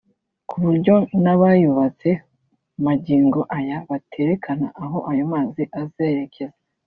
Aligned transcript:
ku 0.49 0.55
buryo 0.63 0.95
n’abayubatse 1.23 2.09
magingo 2.85 3.39
aya 3.57 3.77
baterekana 3.89 4.67
aho 4.83 4.97
ayo 5.11 5.23
mazi 5.33 5.63
azerekeza 5.81 6.57